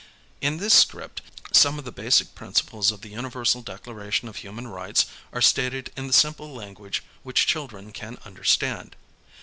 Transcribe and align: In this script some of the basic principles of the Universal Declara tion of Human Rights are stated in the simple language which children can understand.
In 0.41 0.57
this 0.57 0.73
script 0.73 1.21
some 1.51 1.77
of 1.77 1.85
the 1.85 1.91
basic 1.91 2.33
principles 2.33 2.91
of 2.91 3.01
the 3.01 3.09
Universal 3.09 3.61
Declara 3.61 4.11
tion 4.11 4.27
of 4.29 4.37
Human 4.37 4.67
Rights 4.67 5.05
are 5.31 5.43
stated 5.43 5.91
in 5.95 6.07
the 6.07 6.11
simple 6.11 6.51
language 6.51 7.03
which 7.21 7.45
children 7.45 7.91
can 7.91 8.17
understand. 8.25 8.95